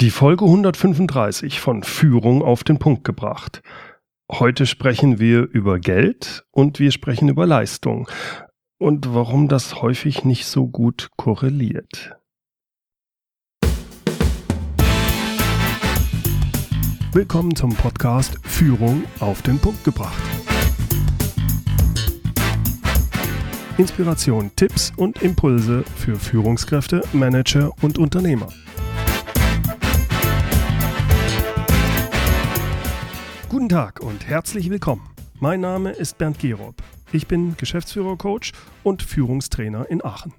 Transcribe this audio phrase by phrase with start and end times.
[0.00, 3.60] Die Folge 135 von Führung auf den Punkt gebracht.
[4.32, 8.08] Heute sprechen wir über Geld und wir sprechen über Leistung
[8.78, 12.16] und warum das häufig nicht so gut korreliert.
[17.12, 20.22] Willkommen zum Podcast Führung auf den Punkt gebracht.
[23.76, 28.48] Inspiration, Tipps und Impulse für Führungskräfte, Manager und Unternehmer.
[33.50, 35.10] Guten Tag und herzlich willkommen.
[35.40, 36.76] Mein Name ist Bernd Gerob.
[37.10, 38.52] Ich bin Geschäftsführer-Coach
[38.84, 40.32] und Führungstrainer in Aachen.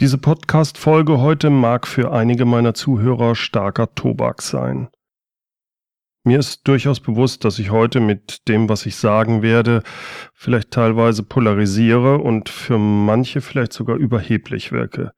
[0.00, 4.88] Diese Podcast-Folge heute mag für einige meiner Zuhörer starker Tobak sein.
[6.24, 9.82] Mir ist durchaus bewusst, dass ich heute mit dem, was ich sagen werde,
[10.32, 15.12] vielleicht teilweise polarisiere und für manche vielleicht sogar überheblich wirke.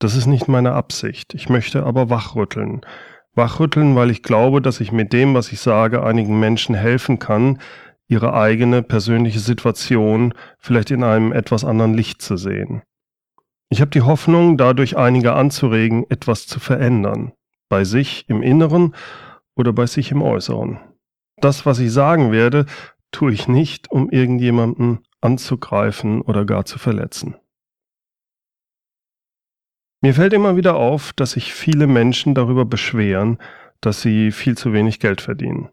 [0.00, 1.34] Das ist nicht meine Absicht.
[1.34, 2.80] Ich möchte aber wachrütteln.
[3.34, 7.58] Wachrütteln, weil ich glaube, dass ich mit dem, was ich sage, einigen Menschen helfen kann,
[8.08, 12.82] ihre eigene persönliche Situation vielleicht in einem etwas anderen Licht zu sehen.
[13.68, 17.32] Ich habe die Hoffnung, dadurch einige anzuregen, etwas zu verändern.
[17.68, 18.94] Bei sich im Inneren
[19.54, 20.80] oder bei sich im Äußeren.
[21.36, 22.64] Das, was ich sagen werde,
[23.12, 27.36] tue ich nicht, um irgendjemanden anzugreifen oder gar zu verletzen.
[30.02, 33.38] Mir fällt immer wieder auf, dass sich viele Menschen darüber beschweren,
[33.82, 35.68] dass sie viel zu wenig Geld verdienen,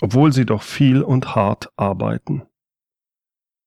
[0.00, 2.42] obwohl sie doch viel und hart arbeiten.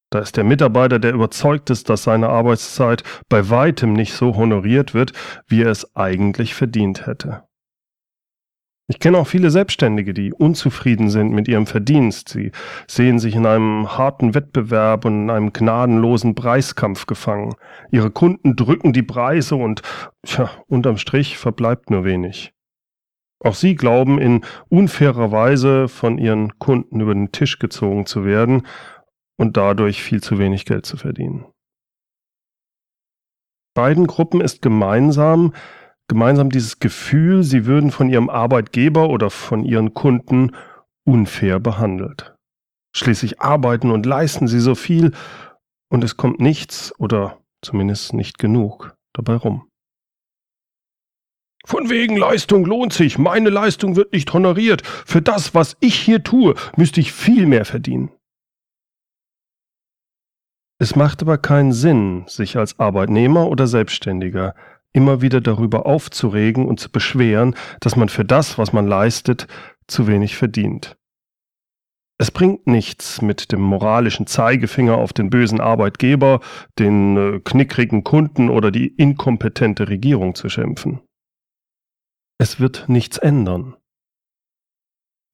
[0.10, 4.94] Da ist der Mitarbeiter, der überzeugt ist, dass seine Arbeitszeit bei weitem nicht so honoriert
[4.94, 5.12] wird,
[5.48, 7.44] wie er es eigentlich verdient hätte.
[8.88, 12.30] Ich kenne auch viele Selbstständige, die unzufrieden sind mit ihrem Verdienst.
[12.30, 12.52] Sie
[12.88, 17.56] sehen sich in einem harten Wettbewerb und in einem gnadenlosen Preiskampf gefangen.
[17.92, 19.82] Ihre Kunden drücken die Preise und
[20.24, 22.54] tja, unterm Strich verbleibt nur wenig.
[23.40, 28.68] Auch sie glauben in unfairer Weise von ihren Kunden über den Tisch gezogen zu werden
[29.38, 31.46] und dadurch viel zu wenig Geld zu verdienen.
[33.74, 35.54] Beiden Gruppen ist gemeinsam,
[36.08, 40.52] gemeinsam dieses Gefühl, sie würden von ihrem Arbeitgeber oder von ihren Kunden
[41.06, 42.36] unfair behandelt.
[42.96, 45.12] Schließlich arbeiten und leisten sie so viel
[45.90, 49.68] und es kommt nichts oder zumindest nicht genug dabei rum.
[51.66, 54.86] Von wegen Leistung lohnt sich, meine Leistung wird nicht honoriert.
[54.86, 58.12] Für das, was ich hier tue, müsste ich viel mehr verdienen.
[60.78, 64.54] Es macht aber keinen Sinn, sich als Arbeitnehmer oder Selbstständiger
[64.96, 69.48] immer wieder darüber aufzuregen und zu beschweren, dass man für das, was man leistet,
[69.88, 70.98] zu wenig verdient.
[72.18, 76.40] Es bringt nichts, mit dem moralischen Zeigefinger auf den bösen Arbeitgeber,
[76.80, 81.02] den äh, knickrigen Kunden oder die inkompetente Regierung zu schimpfen.
[82.40, 83.76] Es wird nichts ändern.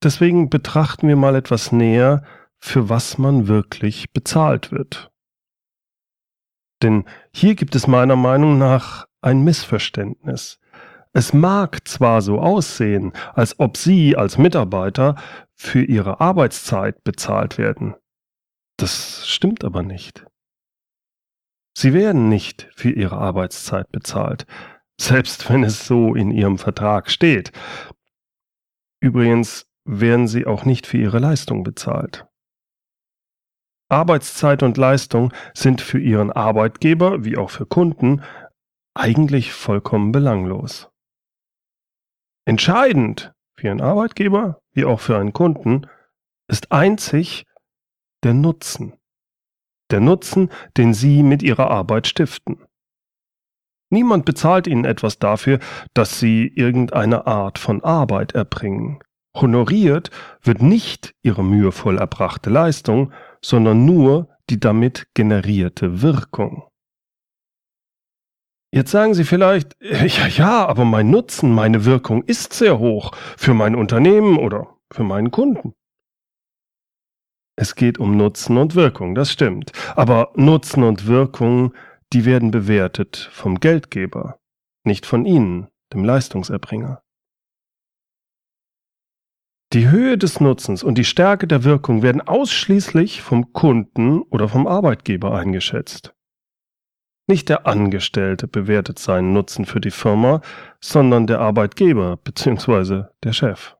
[0.03, 2.23] Deswegen betrachten wir mal etwas näher,
[2.59, 5.11] für was man wirklich bezahlt wird.
[6.81, 10.59] Denn hier gibt es meiner Meinung nach ein Missverständnis.
[11.13, 15.15] Es mag zwar so aussehen, als ob Sie als Mitarbeiter
[15.55, 17.95] für Ihre Arbeitszeit bezahlt werden.
[18.77, 20.25] Das stimmt aber nicht.
[21.77, 24.45] Sie werden nicht für Ihre Arbeitszeit bezahlt,
[24.99, 27.51] selbst wenn es so in Ihrem Vertrag steht.
[29.01, 32.27] Übrigens werden Sie auch nicht für Ihre Leistung bezahlt.
[33.89, 38.21] Arbeitszeit und Leistung sind für Ihren Arbeitgeber wie auch für Kunden
[38.93, 40.89] eigentlich vollkommen belanglos.
[42.45, 45.87] Entscheidend für Ihren Arbeitgeber wie auch für einen Kunden
[46.47, 47.45] ist einzig
[48.23, 48.93] der Nutzen.
[49.91, 52.65] Der Nutzen, den Sie mit Ihrer Arbeit stiften.
[53.89, 55.59] Niemand bezahlt Ihnen etwas dafür,
[55.93, 58.99] dass Sie irgendeine Art von Arbeit erbringen.
[59.35, 66.70] Honoriert wird nicht Ihre mühevoll erbrachte Leistung, sondern nur die damit generierte Wirkung.
[68.73, 73.53] Jetzt sagen Sie vielleicht, ja, ja, aber mein Nutzen, meine Wirkung ist sehr hoch für
[73.53, 75.73] mein Unternehmen oder für meinen Kunden.
[77.57, 79.73] Es geht um Nutzen und Wirkung, das stimmt.
[79.95, 81.73] Aber Nutzen und Wirkung,
[82.13, 84.39] die werden bewertet vom Geldgeber,
[84.85, 87.03] nicht von Ihnen, dem Leistungserbringer.
[89.73, 94.65] Die Höhe des Nutzens und die Stärke der Wirkung werden ausschließlich vom Kunden oder vom
[94.65, 96.13] Arbeitgeber eingeschätzt.
[97.27, 100.41] Nicht der Angestellte bewertet seinen Nutzen für die Firma,
[100.79, 103.05] sondern der Arbeitgeber bzw.
[103.23, 103.75] der Chef.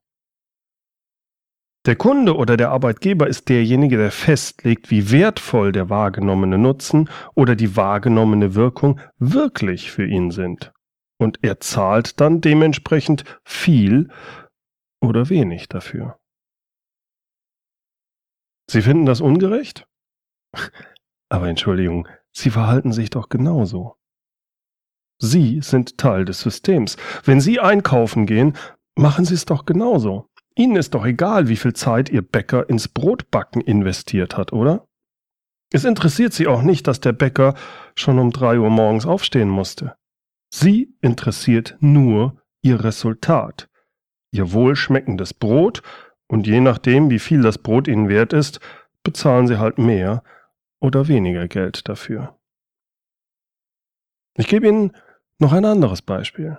[1.88, 7.55] Der Kunde oder der Arbeitgeber ist derjenige, der festlegt, wie wertvoll der wahrgenommene Nutzen oder
[7.55, 10.71] die wahrgenommene Wirkung wirklich für ihn sind.
[11.19, 14.09] Und er zahlt dann dementsprechend viel
[15.01, 16.19] oder wenig dafür.
[18.69, 19.88] Sie finden das ungerecht?
[21.29, 23.95] Aber Entschuldigung, Sie verhalten sich doch genauso.
[25.19, 26.98] Sie sind Teil des Systems.
[27.24, 28.57] Wenn Sie einkaufen gehen,
[28.95, 30.28] machen Sie es doch genauso.
[30.56, 34.88] Ihnen ist doch egal, wie viel Zeit Ihr Bäcker ins Brotbacken investiert hat, oder?
[35.72, 37.56] Es interessiert Sie auch nicht, dass der Bäcker
[37.95, 39.95] schon um drei Uhr morgens aufstehen musste.
[40.54, 43.69] Sie interessiert nur Ihr Resultat,
[44.31, 45.81] Ihr wohlschmeckendes Brot
[46.27, 48.60] und je nachdem, wie viel das Brot Ihnen wert ist,
[49.04, 50.24] bezahlen Sie halt mehr
[50.81, 52.38] oder weniger Geld dafür.
[54.38, 54.92] Ich gebe Ihnen
[55.39, 56.57] noch ein anderes Beispiel.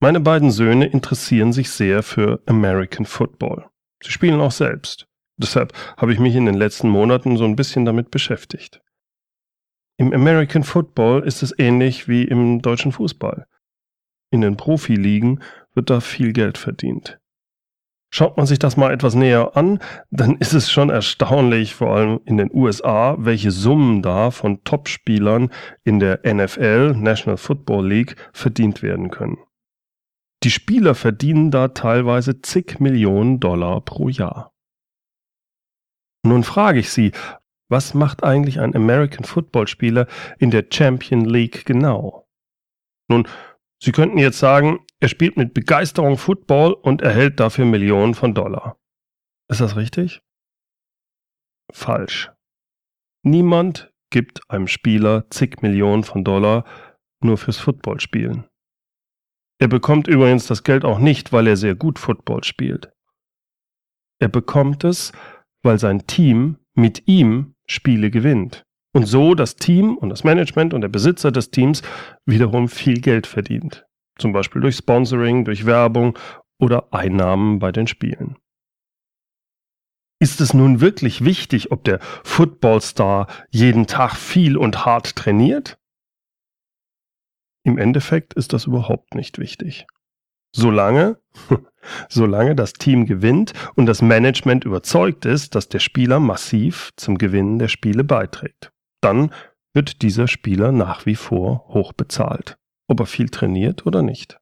[0.00, 3.68] Meine beiden Söhne interessieren sich sehr für American Football.
[4.02, 5.06] Sie spielen auch selbst.
[5.36, 8.80] Deshalb habe ich mich in den letzten Monaten so ein bisschen damit beschäftigt.
[9.96, 13.46] Im American Football ist es ähnlich wie im deutschen Fußball.
[14.30, 15.42] In den Profiligen
[15.74, 17.20] wird da viel Geld verdient.
[18.16, 19.80] Schaut man sich das mal etwas näher an,
[20.12, 25.50] dann ist es schon erstaunlich, vor allem in den USA, welche Summen da von Topspielern
[25.82, 29.38] in der NFL, National Football League, verdient werden können.
[30.44, 34.52] Die Spieler verdienen da teilweise zig Millionen Dollar pro Jahr.
[36.24, 37.10] Nun frage ich Sie,
[37.68, 40.06] was macht eigentlich ein American Football Spieler
[40.38, 42.28] in der Champion League genau?
[43.08, 43.26] Nun,
[43.82, 48.78] Sie könnten jetzt sagen, er spielt mit Begeisterung Football und erhält dafür Millionen von Dollar.
[49.50, 50.22] Ist das richtig?
[51.70, 52.32] Falsch.
[53.22, 56.64] Niemand gibt einem Spieler zig Millionen von Dollar
[57.20, 58.48] nur fürs Footballspielen.
[59.60, 62.90] Er bekommt übrigens das Geld auch nicht, weil er sehr gut Football spielt.
[64.22, 65.12] Er bekommt es,
[65.62, 68.64] weil sein Team mit ihm Spiele gewinnt.
[68.94, 71.82] Und so das Team und das Management und der Besitzer des Teams
[72.24, 73.84] wiederum viel Geld verdient.
[74.18, 76.18] Zum Beispiel durch Sponsoring, durch Werbung
[76.60, 78.36] oder Einnahmen bei den Spielen.
[80.20, 85.78] Ist es nun wirklich wichtig, ob der Footballstar jeden Tag viel und hart trainiert?
[87.64, 89.86] Im Endeffekt ist das überhaupt nicht wichtig.
[90.54, 91.18] Solange,
[92.08, 97.58] solange das Team gewinnt und das Management überzeugt ist, dass der Spieler massiv zum Gewinnen
[97.58, 98.70] der Spiele beiträgt.
[99.00, 99.32] Dann
[99.74, 102.56] wird dieser Spieler nach wie vor hoch bezahlt,
[102.88, 104.38] ob er viel trainiert oder nicht.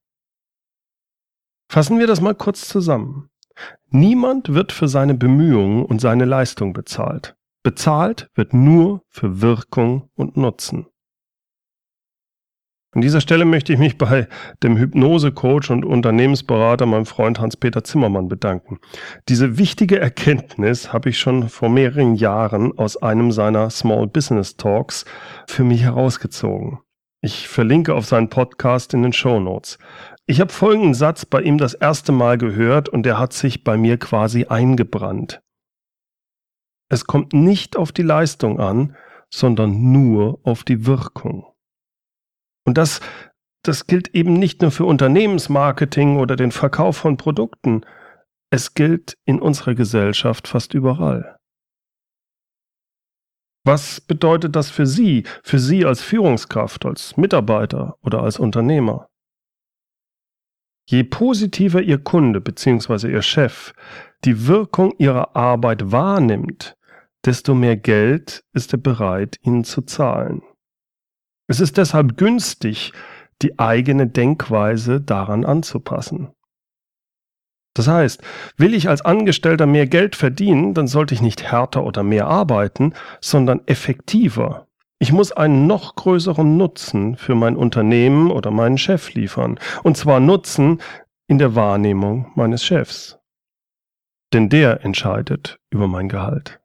[1.71, 3.31] Fassen wir das mal kurz zusammen.
[3.89, 7.37] Niemand wird für seine Bemühungen und seine Leistung bezahlt.
[7.63, 10.87] Bezahlt wird nur für Wirkung und Nutzen.
[12.95, 14.29] An dieser Stelle möchte ich mich bei
[14.63, 18.81] dem Hypnosecoach und Unternehmensberater, meinem Freund Hans-Peter Zimmermann, bedanken.
[19.31, 25.07] Diese wichtige Erkenntnis habe ich schon vor mehreren Jahren aus einem seiner Small Business Talks
[25.47, 26.81] für mich herausgezogen.
[27.25, 29.79] Ich verlinke auf seinen Podcast in den Show Notes.
[30.27, 33.77] Ich habe folgenden Satz bei ihm das erste Mal gehört und der hat sich bei
[33.77, 35.41] mir quasi eingebrannt.
[36.91, 38.97] Es kommt nicht auf die Leistung an,
[39.33, 41.47] sondern nur auf die Wirkung.
[42.67, 43.01] Und das,
[43.63, 47.87] das gilt eben nicht nur für Unternehmensmarketing oder den Verkauf von Produkten.
[48.51, 51.39] Es gilt in unserer Gesellschaft fast überall.
[53.65, 59.09] Was bedeutet das für Sie, für Sie als Führungskraft, als Mitarbeiter oder als Unternehmer?
[60.89, 63.11] Je positiver Ihr Kunde bzw.
[63.11, 63.73] Ihr Chef
[64.25, 66.77] die Wirkung Ihrer Arbeit wahrnimmt,
[67.25, 70.43] desto mehr Geld ist er bereit, Ihnen zu zahlen.
[71.49, 72.93] Es ist deshalb günstig,
[73.43, 76.33] die eigene Denkweise daran anzupassen.
[77.75, 78.23] Das heißt,
[78.57, 82.93] will ich als Angestellter mehr Geld verdienen, dann sollte ich nicht härter oder mehr arbeiten,
[83.21, 84.67] sondern effektiver.
[84.99, 89.59] Ich muss einen noch größeren Nutzen für mein Unternehmen oder meinen Chef liefern.
[89.83, 90.81] Und zwar Nutzen
[91.27, 93.19] in der Wahrnehmung meines Chefs.
[94.33, 96.61] Denn der entscheidet über mein Gehalt.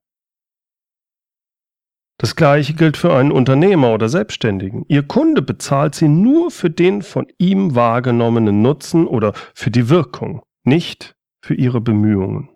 [2.19, 4.85] Das gleiche gilt für einen Unternehmer oder Selbstständigen.
[4.87, 10.41] Ihr Kunde bezahlt Sie nur für den von ihm wahrgenommenen Nutzen oder für die Wirkung,
[10.67, 12.49] nicht für Ihre Bemühungen.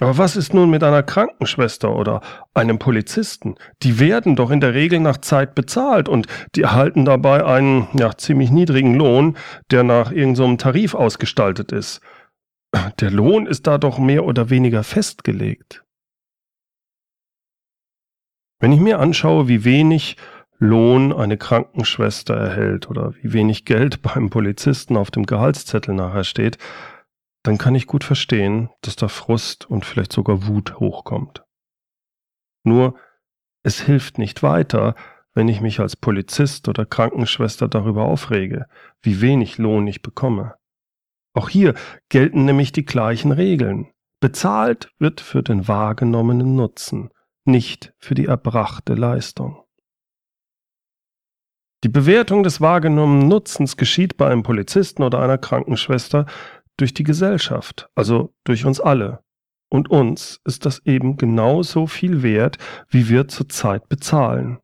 [0.00, 2.20] Aber was ist nun mit einer Krankenschwester oder
[2.54, 3.56] einem Polizisten?
[3.82, 8.16] Die werden doch in der Regel nach Zeit bezahlt und die erhalten dabei einen ja,
[8.16, 9.36] ziemlich niedrigen Lohn,
[9.72, 12.00] der nach irgendeinem so Tarif ausgestaltet ist.
[13.00, 15.82] Der Lohn ist da doch mehr oder weniger festgelegt.
[18.60, 20.16] Wenn ich mir anschaue, wie wenig
[20.58, 26.58] Lohn eine Krankenschwester erhält oder wie wenig Geld beim Polizisten auf dem Gehaltszettel nachher steht,
[27.42, 31.44] dann kann ich gut verstehen, dass da Frust und vielleicht sogar Wut hochkommt.
[32.64, 32.98] Nur,
[33.62, 34.94] es hilft nicht weiter,
[35.34, 38.66] wenn ich mich als Polizist oder Krankenschwester darüber aufrege,
[39.02, 40.54] wie wenig Lohn ich bekomme.
[41.32, 41.74] Auch hier
[42.08, 43.92] gelten nämlich die gleichen Regeln.
[44.20, 47.10] Bezahlt wird für den wahrgenommenen Nutzen,
[47.44, 49.62] nicht für die erbrachte Leistung.
[51.84, 56.26] Die Bewertung des wahrgenommenen Nutzens geschieht bei einem Polizisten oder einer Krankenschwester
[56.76, 59.22] durch die Gesellschaft, also durch uns alle.
[59.70, 62.58] Und uns ist das eben genauso viel wert,
[62.88, 64.58] wie wir zurzeit bezahlen.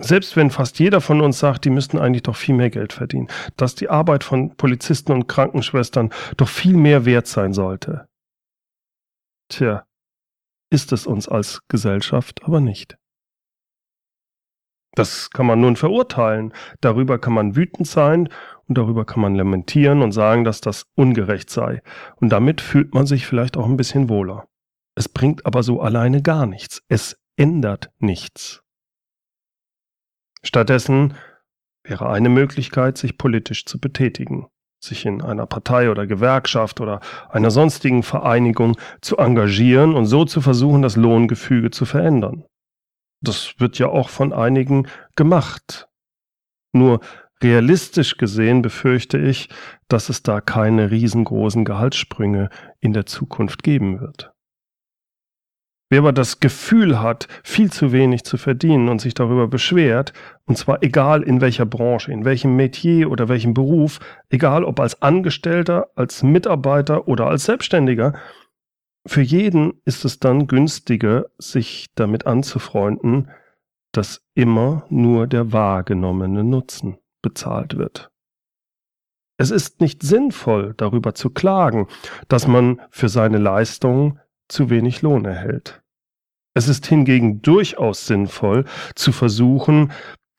[0.00, 3.26] Selbst wenn fast jeder von uns sagt, die müssten eigentlich doch viel mehr Geld verdienen,
[3.56, 8.06] dass die Arbeit von Polizisten und Krankenschwestern doch viel mehr wert sein sollte.
[9.48, 9.84] Tja,
[10.70, 12.96] ist es uns als Gesellschaft aber nicht.
[14.94, 18.28] Das kann man nun verurteilen, darüber kann man wütend sein
[18.66, 21.82] und darüber kann man lamentieren und sagen, dass das ungerecht sei.
[22.16, 24.46] Und damit fühlt man sich vielleicht auch ein bisschen wohler.
[24.94, 26.82] Es bringt aber so alleine gar nichts.
[26.88, 28.62] Es ändert nichts.
[30.42, 31.14] Stattdessen
[31.84, 34.48] wäre eine Möglichkeit, sich politisch zu betätigen,
[34.80, 40.40] sich in einer Partei oder Gewerkschaft oder einer sonstigen Vereinigung zu engagieren und so zu
[40.40, 42.44] versuchen, das Lohngefüge zu verändern.
[43.20, 45.88] Das wird ja auch von einigen gemacht.
[46.72, 47.00] Nur
[47.42, 49.48] realistisch gesehen befürchte ich,
[49.88, 54.32] dass es da keine riesengroßen Gehaltssprünge in der Zukunft geben wird.
[55.90, 60.12] Wer aber das Gefühl hat, viel zu wenig zu verdienen und sich darüber beschwert,
[60.44, 63.98] und zwar egal in welcher Branche, in welchem Metier oder welchem Beruf,
[64.28, 68.12] egal ob als Angestellter, als Mitarbeiter oder als Selbstständiger,
[69.08, 73.30] für jeden ist es dann günstiger, sich damit anzufreunden,
[73.92, 78.10] dass immer nur der wahrgenommene Nutzen bezahlt wird.
[79.38, 81.86] Es ist nicht sinnvoll, darüber zu klagen,
[82.28, 85.82] dass man für seine Leistung zu wenig Lohn erhält.
[86.54, 89.92] Es ist hingegen durchaus sinnvoll, zu versuchen,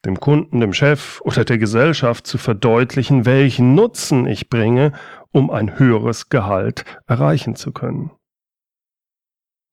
[0.04, 4.92] dem Kunden, dem Chef oder der Gesellschaft zu verdeutlichen, welchen Nutzen ich bringe,
[5.32, 8.10] um ein höheres Gehalt erreichen zu können.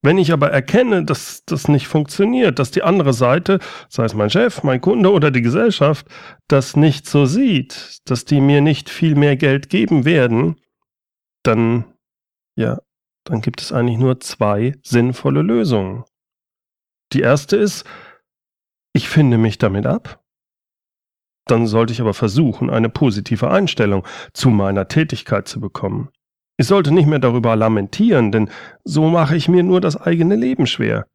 [0.07, 3.59] Wenn ich aber erkenne, dass das nicht funktioniert, dass die andere Seite,
[3.89, 6.07] sei es mein Chef, mein Kunde oder die Gesellschaft,
[6.47, 10.61] das nicht so sieht, dass die mir nicht viel mehr Geld geben werden,
[11.43, 11.93] dann,
[12.55, 12.79] ja,
[13.25, 16.05] dann gibt es eigentlich nur zwei sinnvolle Lösungen.
[17.11, 17.83] Die erste ist,
[18.93, 20.23] ich finde mich damit ab.
[21.47, 26.11] Dann sollte ich aber versuchen, eine positive Einstellung zu meiner Tätigkeit zu bekommen.
[26.57, 28.49] Ich sollte nicht mehr darüber lamentieren, denn
[28.83, 31.07] so mache ich mir nur das eigene Leben schwer.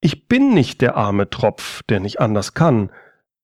[0.00, 2.90] Ich bin nicht der arme Tropf, der nicht anders kann.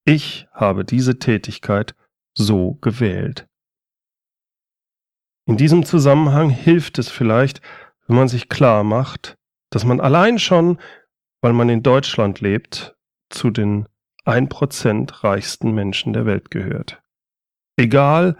[0.03, 1.95] Ich habe diese Tätigkeit
[2.33, 3.47] so gewählt.
[5.45, 7.61] In diesem Zusammenhang hilft es vielleicht,
[8.07, 9.37] wenn man sich klar macht,
[9.69, 10.79] dass man allein schon,
[11.41, 12.95] weil man in Deutschland lebt,
[13.29, 13.87] zu den
[14.25, 17.01] 1% reichsten Menschen der Welt gehört.
[17.77, 18.37] Egal,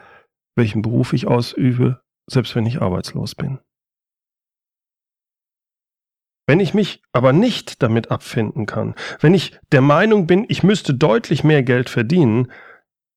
[0.55, 3.59] welchen Beruf ich ausübe, selbst wenn ich arbeitslos bin.
[6.47, 10.93] Wenn ich mich aber nicht damit abfinden kann, wenn ich der Meinung bin, ich müsste
[10.93, 12.51] deutlich mehr Geld verdienen,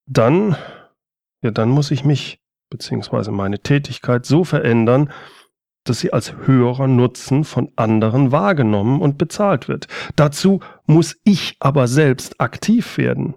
[0.06, 0.56] dann,
[1.42, 2.40] ja, dann muss ich mich
[2.70, 3.30] bzw.
[3.30, 5.12] meine Tätigkeit so verändern,
[5.84, 9.86] dass sie als höherer Nutzen von anderen wahrgenommen und bezahlt wird.
[10.16, 13.34] Dazu muss ich aber selbst aktiv werden.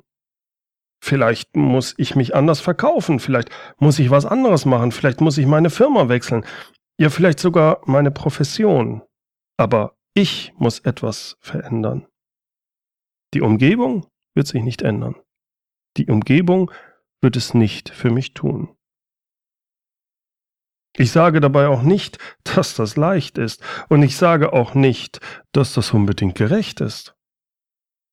[1.06, 5.46] Vielleicht muss ich mich anders verkaufen, vielleicht muss ich was anderes machen, vielleicht muss ich
[5.46, 6.46] meine Firma wechseln,
[6.98, 9.02] ja vielleicht sogar meine Profession.
[9.58, 12.08] Aber ich muss etwas verändern.
[13.34, 15.18] Die Umgebung wird sich nicht ändern.
[15.98, 16.72] Die Umgebung
[17.22, 18.74] wird es nicht für mich tun.
[20.96, 25.20] Ich sage dabei auch nicht, dass das leicht ist, und ich sage auch nicht,
[25.52, 27.14] dass das unbedingt gerecht ist.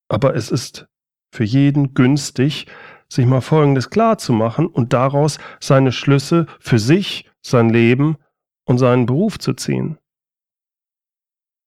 [0.09, 0.90] Aber es ist
[1.31, 2.67] für jeden günstig,
[3.09, 8.17] sich mal Folgendes klar zu machen und daraus seine Schlüsse für sich, sein Leben
[8.65, 9.97] und seinen Beruf zu ziehen.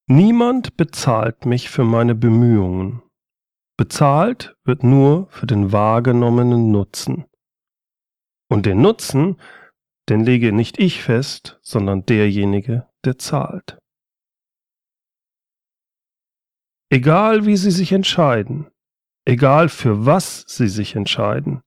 [0.06, 3.02] Niemand bezahlt mich für meine Bemühungen.
[3.76, 7.25] Bezahlt wird nur für den wahrgenommenen Nutzen.
[8.50, 9.40] Und den Nutzen,
[10.09, 13.78] den lege nicht ich fest, sondern derjenige, der zahlt.
[16.90, 18.71] Egal wie Sie sich entscheiden,
[19.25, 21.62] egal für was sie sich entscheiden.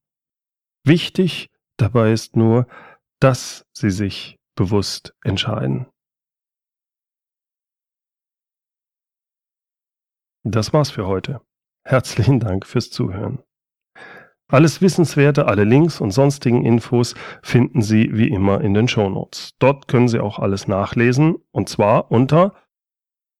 [0.83, 2.67] Wichtig dabei ist nur,
[3.19, 5.87] dass sie sich bewusst entscheiden.
[10.43, 11.41] Das war's für heute.
[11.83, 13.43] Herzlichen Dank fürs Zuhören.
[14.49, 19.57] Alles Wissenswerte, alle Links und sonstigen Infos finden Sie wie immer in den Shownotes.
[19.59, 22.55] Dort können Sie auch alles nachlesen und zwar unter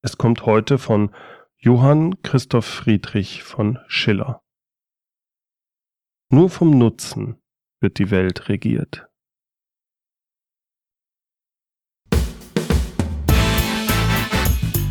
[0.00, 1.12] Es kommt heute von
[1.56, 4.40] Johann Christoph Friedrich von Schiller.
[6.30, 7.42] Nur vom Nutzen
[7.80, 9.08] wird die Welt regiert.